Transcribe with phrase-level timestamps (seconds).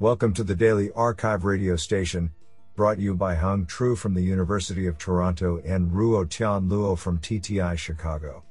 [0.00, 2.32] Welcome to the Daily Archive radio station,
[2.74, 7.20] brought you by Hung Tru from the University of Toronto and Ruo Tian Luo from
[7.20, 8.42] TTI Chicago.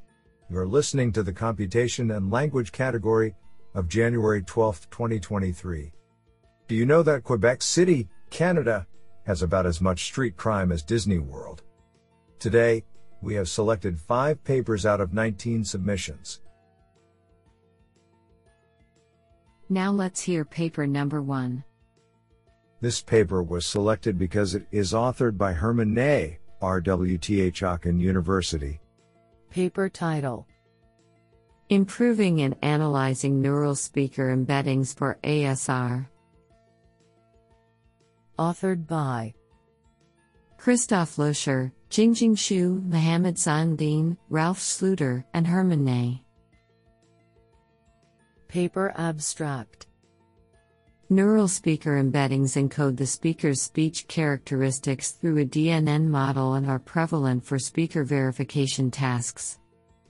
[0.49, 3.35] You're listening to the Computation and Language category
[3.75, 5.91] of January 12, 2023.
[6.70, 8.88] Do you know that Quebec City, Canada,
[9.25, 11.62] has about as much street crime as Disney World?
[12.39, 12.86] Today,
[13.21, 16.39] we have selected five papers out of 19 submissions.
[19.73, 21.63] Now let's hear paper number one.
[22.79, 28.79] This paper was selected because it is authored by Hermann Ney, RWTH Aachen University.
[29.50, 30.45] Paper title
[31.69, 36.05] Improving and Analyzing Neural Speaker Embeddings for ASR.
[38.38, 39.33] Authored by
[40.58, 46.23] Christoph Loescher, Jingjing Xu, Mohammed Zandine, Ralf Schlüter, and Hermann Ney.
[48.53, 49.88] Paper Abstract
[51.09, 57.44] Neural speaker embeddings encode the speaker's speech characteristics through a DNN model and are prevalent
[57.44, 59.58] for speaker verification tasks.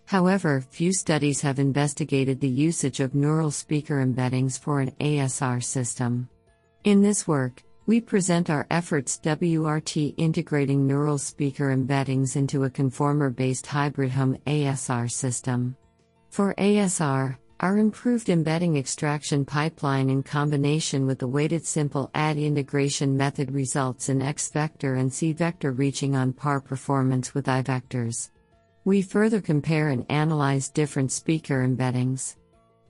[0.07, 6.27] However, few studies have investigated the usage of neural speaker embeddings for an ASR system.
[6.83, 13.29] In this work, we present our efforts WRT integrating neural speaker embeddings into a conformer
[13.29, 15.77] based hybrid hum ASR system.
[16.29, 23.15] For ASR, our improved embedding extraction pipeline in combination with the weighted simple add integration
[23.15, 28.29] method results in X vector and C vector reaching on par performance with I vectors.
[28.85, 32.35] We further compare and analyze different speaker embeddings.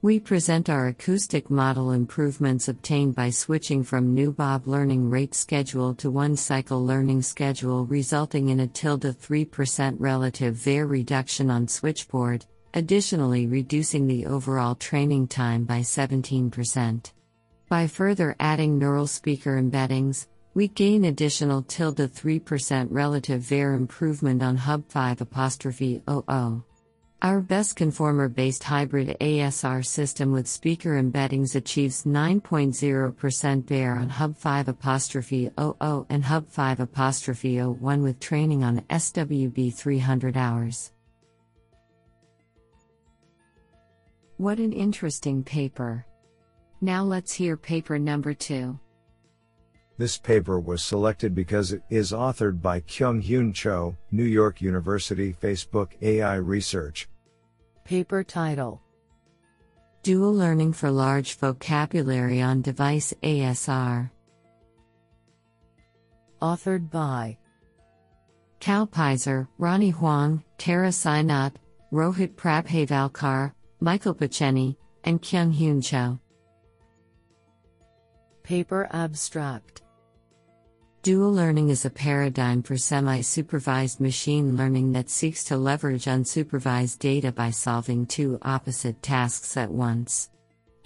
[0.02, 6.12] We present our acoustic model improvements obtained by switching from Newbob learning rate schedule to
[6.12, 13.48] one cycle learning schedule, resulting in a tilde 3% relative VAR reduction on switchboard, additionally
[13.48, 17.12] reducing the overall training time by 17%.
[17.70, 24.58] By further adding neural speaker embeddings, we gain additional tilde 3% relative VAR improvement on
[24.58, 26.64] Hub 5 apostrophe 00.
[27.24, 34.38] Our best conformer based hybrid ASR system with speaker embeddings achieves 9.0% VAR on Hub
[34.38, 40.92] 5 apostrophe 00 and Hub 5 apostrophe 01 with training on SWB 300 hours.
[44.44, 46.06] What an interesting paper.
[46.82, 48.78] Now let's hear paper number two.
[49.98, 55.34] This paper was selected because it is authored by Kyung Hyun Cho, New York University
[55.42, 57.08] Facebook AI Research.
[57.86, 58.82] Paper title
[60.02, 64.12] Dual Learning for Large Vocabulary on Device ASR.
[66.42, 67.38] Authored by
[68.60, 71.56] Cal Peyser, Ronny Huang, Tara Sainath,
[71.94, 73.54] Rohit Prabhavalkar,
[73.84, 76.18] Michael Picheny, and Kyung Hyun Cho.
[78.42, 79.82] Paper Abstract
[81.02, 87.00] Dual learning is a paradigm for semi supervised machine learning that seeks to leverage unsupervised
[87.00, 90.30] data by solving two opposite tasks at once.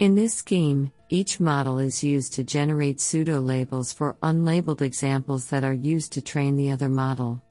[0.00, 5.62] In this scheme, each model is used to generate pseudo labels for unlabeled examples that
[5.62, 7.44] are used to train the other model.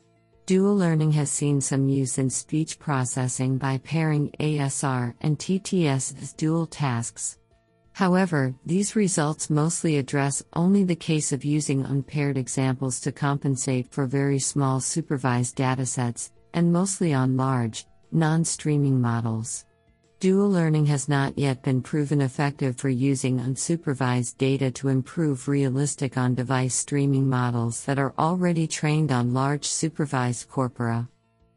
[0.47, 6.31] Dual learning has seen some use in speech processing by pairing ASR and TTS as
[6.31, 7.37] dual tasks.
[7.91, 14.05] However, these results mostly address only the case of using unpaired examples to compensate for
[14.05, 19.65] very small supervised datasets, and mostly on large, non streaming models.
[20.19, 26.17] Dual learning has not yet been proven effective for using unsupervised data to improve realistic
[26.17, 31.07] on device streaming models that are already trained on large supervised corpora.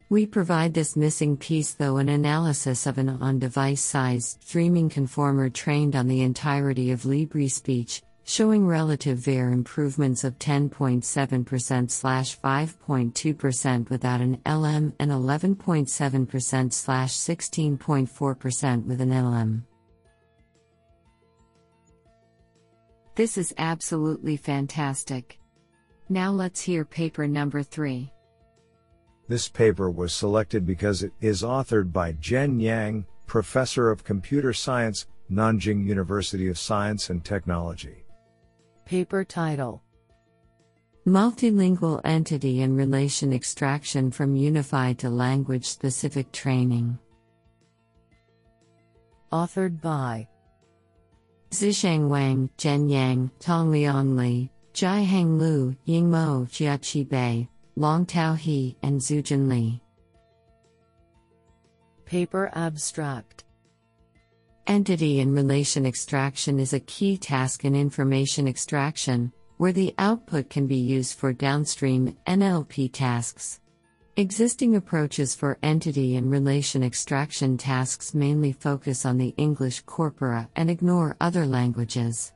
[0.09, 5.49] We provide this missing piece though an analysis of an on device sized streaming conformer
[5.49, 14.21] trained on the entirety of LibriSpeech, showing relative VAR improvements of 10.7% slash 5.2% without
[14.21, 19.65] an LM and 11.7% slash 16.4% with an LM.
[23.15, 25.39] This is absolutely fantastic.
[26.07, 28.11] Now let's hear paper number three.
[29.27, 35.07] This paper was selected because it is authored by Jen Yang, Professor of Computer Science,
[35.31, 38.03] Nanjing University of Science and Technology.
[38.85, 39.81] Paper title
[41.07, 46.97] Multilingual Entity and Relation Extraction from Unified to Language Specific Training.
[49.31, 50.27] Authored by
[51.51, 57.47] Zisheng Wang, Jen Yang, Tongliang Li, Jiaheng Lu, Yingmo Jiaqi Bei,
[57.77, 59.81] Longtao He, and Zujin Li.
[62.05, 63.45] Paper Abstract
[64.67, 70.67] Entity and relation extraction is a key task in information extraction, where the output can
[70.67, 73.59] be used for downstream NLP tasks.
[74.17, 80.69] Existing approaches for entity and relation extraction tasks mainly focus on the English corpora and
[80.69, 82.33] ignore other languages.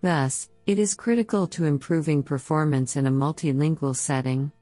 [0.00, 4.52] Thus, it is critical to improving performance in a multilingual setting.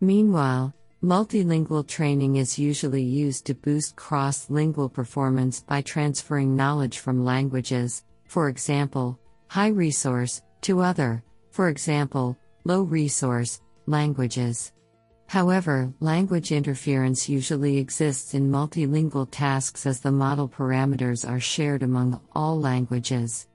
[0.00, 0.72] Meanwhile,
[1.04, 8.04] multilingual training is usually used to boost cross lingual performance by transferring knowledge from languages,
[8.24, 9.18] for example,
[9.48, 14.72] high resource, to other, for example, low resource, languages.
[15.26, 22.18] However, language interference usually exists in multilingual tasks as the model parameters are shared among
[22.34, 23.46] all languages.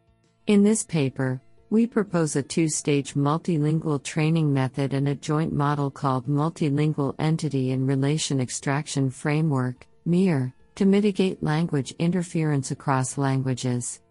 [0.45, 5.91] In this paper, we propose a two stage multilingual training method and a joint model
[5.91, 14.01] called Multilingual Entity and Relation Extraction Framework MIR, to mitigate language interference across languages.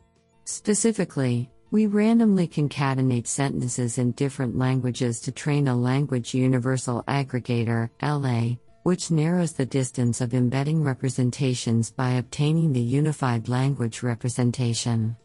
[0.45, 8.57] Specifically, we randomly concatenate sentences in different languages to train a Language Universal Aggregator LA,
[8.85, 15.17] which narrows the distance of embedding representations by obtaining the unified language representation.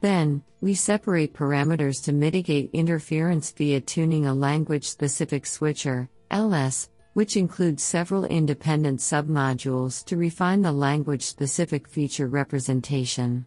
[0.00, 7.36] Then, we separate parameters to mitigate interference via tuning a language specific switcher, LS, which
[7.36, 13.46] includes several independent submodules to refine the language specific feature representation.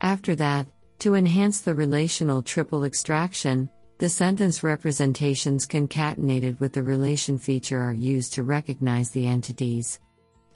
[0.00, 0.66] After that,
[0.98, 3.68] to enhance the relational triple extraction,
[3.98, 10.00] the sentence representations concatenated with the relation feature are used to recognize the entities.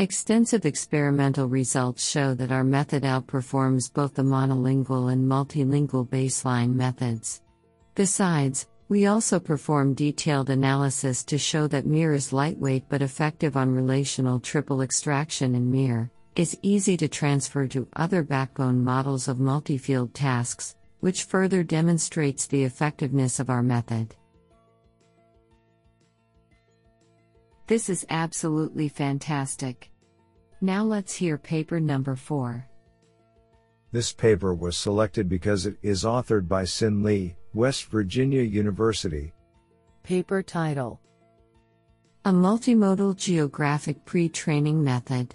[0.00, 7.42] Extensive experimental results show that our method outperforms both the monolingual and multilingual baseline methods.
[7.96, 13.74] Besides, we also perform detailed analysis to show that MIR is lightweight but effective on
[13.74, 20.14] relational triple extraction and MIR is easy to transfer to other backbone models of multi-field
[20.14, 24.14] tasks, which further demonstrates the effectiveness of our method.
[27.68, 29.90] This is absolutely fantastic.
[30.62, 32.66] Now let's hear paper number 4.
[33.92, 39.34] This paper was selected because it is authored by Xin Li, West Virginia University.
[40.02, 40.98] Paper title
[42.24, 45.34] A Multimodal Geographic Pre Training Method.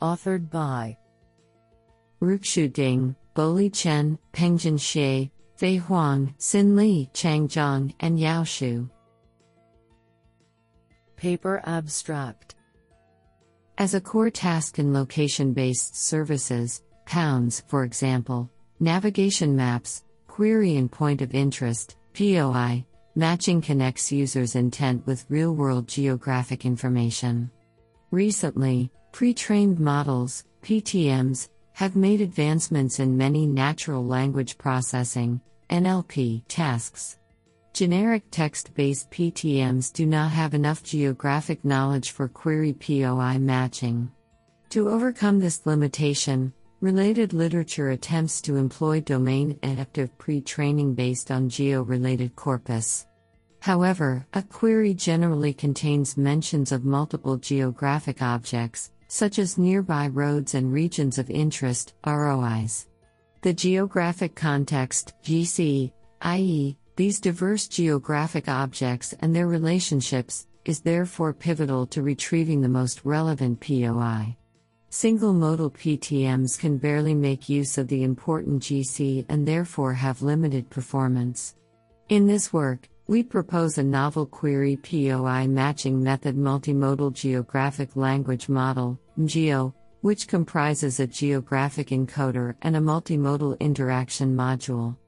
[0.00, 0.96] Authored by
[2.22, 8.88] Ruxu Ding, Boli Chen, Pengjin Xie, Fei Huang, Xin Li, Chang Zhang, and Yao Xu.
[11.20, 12.54] Paper Abstract
[13.76, 18.50] As a core task in location based services, pounds, for example,
[18.80, 22.86] navigation maps, query and point of interest, POI,
[23.16, 27.50] matching connects users' intent with real world geographic information.
[28.10, 35.38] Recently, Pre trained models, PTMs, have made advancements in many natural language processing
[35.68, 37.18] NLP tasks.
[37.72, 44.10] Generic text based PTMs do not have enough geographic knowledge for query POI matching.
[44.70, 51.48] To overcome this limitation, related literature attempts to employ domain adaptive pre training based on
[51.48, 53.06] geo related corpus.
[53.60, 60.72] However, a query generally contains mentions of multiple geographic objects, such as nearby roads and
[60.72, 62.88] regions of interest, ROIs.
[63.42, 71.86] The geographic context, GC, i.e., these diverse geographic objects and their relationships, is therefore pivotal
[71.86, 74.36] to retrieving the most relevant POI.
[74.90, 80.68] Single modal PTMs can barely make use of the important GC and therefore have limited
[80.68, 81.54] performance.
[82.10, 89.00] In this work, we propose a novel query POI matching method multimodal geographic language model,
[89.18, 94.98] MGEO, which comprises a geographic encoder and a multimodal interaction module.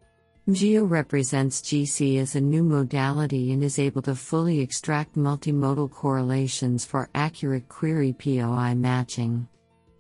[0.49, 6.85] MGEO represents GC as a new modality and is able to fully extract multimodal correlations
[6.85, 9.47] for accurate query POI matching.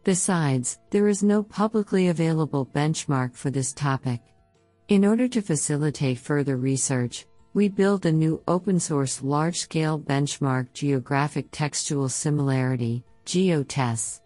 [0.02, 4.20] Besides, there is no publicly available benchmark for this topic.
[4.88, 10.72] In order to facilitate further research, we build a new open source large scale benchmark
[10.72, 14.22] geographic textual similarity, GeoTES.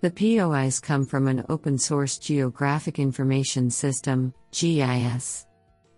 [0.00, 5.44] The POIs come from an open source geographic information system, GIS.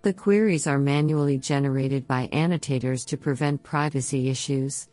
[0.03, 4.89] The queries are manually generated by annotators to prevent privacy issues.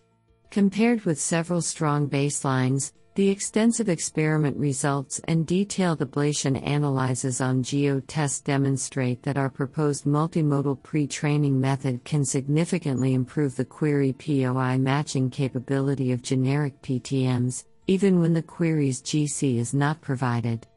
[0.52, 8.44] Compared with several strong baselines, the extensive experiment results and detailed ablation analyses on GeoTES
[8.44, 15.30] demonstrate that our proposed multimodal pre training method can significantly improve the query POI matching
[15.30, 20.68] capability of generic PTMs, even when the query's GC is not provided.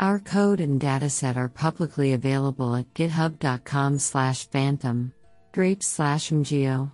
[0.00, 5.12] Our code and dataset are publicly available at github.com slash phantom,
[5.52, 6.90] grapes slash mgeo.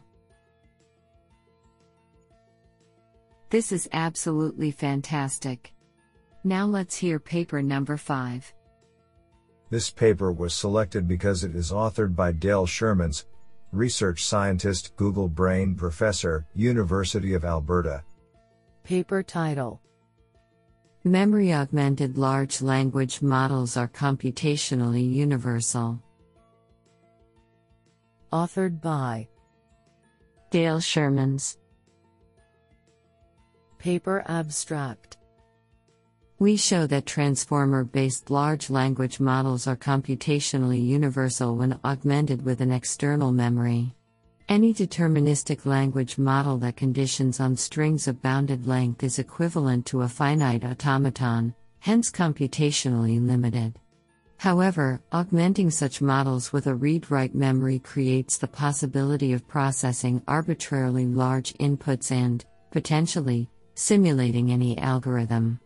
[3.48, 5.72] This is absolutely fantastic.
[6.42, 8.52] Now let's hear paper number 5.
[9.70, 13.26] This paper was selected because it is authored by Dale Schuurmans,
[13.70, 18.02] research scientist, Google Brain professor, University of Alberta.
[18.82, 19.80] Paper title
[21.06, 26.02] Memory augmented large language models are computationally universal.
[28.32, 29.28] Authored by
[30.50, 31.58] Dale Schuurmans.
[33.78, 35.18] Paper abstract
[36.40, 42.72] We show that transformer based large language models are computationally universal when augmented with an
[42.72, 43.95] external memory.
[44.48, 50.08] Any deterministic language model that conditions on strings of bounded length is equivalent to a
[50.08, 53.76] finite automaton, hence computationally limited.
[54.38, 61.06] However, augmenting such models with a read write memory creates the possibility of processing arbitrarily
[61.06, 65.58] large inputs and, potentially, simulating any algorithm.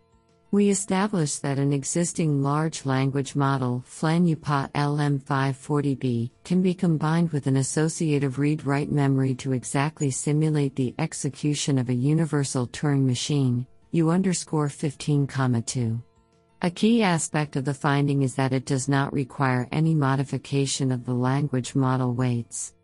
[0.53, 7.59] We established that an existing large language model, Flan-U-PaLM 540B, can be combined with an
[7.59, 14.11] associative read write memory to exactly simulate the execution of a universal Turing machine, U
[14.11, 16.03] underscore 15, 2.
[16.63, 21.07] A key aspect of the finding is that it does not require any modification of
[21.07, 22.75] the language model weights.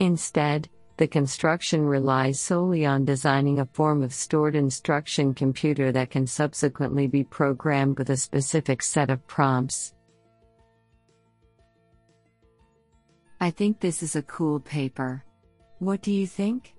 [0.00, 0.68] Instead,
[1.02, 7.08] the construction relies solely on designing a form of stored instruction computer that can subsequently
[7.08, 9.94] be programmed with a specific set of prompts.
[13.40, 15.24] I think this is a cool paper.
[15.80, 16.72] What do you think?